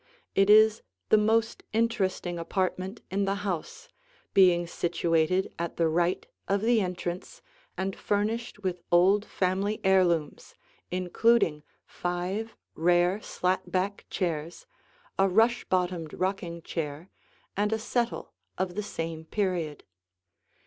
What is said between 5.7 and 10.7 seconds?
the right of the entrance and furnished with old family heirlooms,